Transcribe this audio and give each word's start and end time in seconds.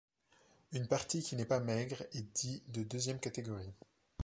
Une 0.71 0.87
partie 0.87 1.21
qui 1.21 1.35
n'est 1.35 1.45
pas 1.45 1.59
maigre 1.59 2.01
est 2.13 2.35
dit 2.35 2.63
de 2.69 2.81
deuxième 2.81 3.19
catégorie. 3.19 3.71